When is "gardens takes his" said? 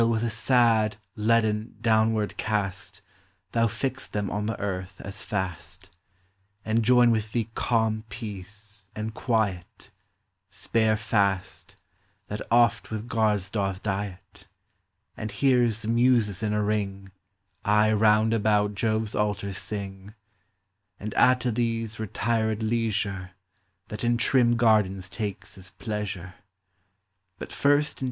24.55-25.69